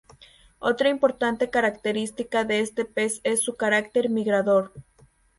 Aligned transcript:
Otra 0.57 0.89
importante 0.89 1.51
característica 1.51 2.43
de 2.43 2.61
este 2.61 2.85
pez 2.85 3.21
es 3.23 3.41
su 3.41 3.53
carácter 3.55 4.09
migrador. 4.09 4.73